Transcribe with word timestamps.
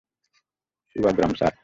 উবাগরাম, 0.95 1.33
sir. 1.33 1.53